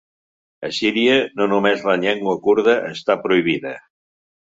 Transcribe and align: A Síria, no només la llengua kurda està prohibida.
A 0.67 0.71
Síria, 0.77 1.17
no 1.41 1.47
només 1.53 1.87
la 1.91 1.97
llengua 2.07 2.37
kurda 2.49 2.77
està 2.97 3.23
prohibida. 3.29 3.79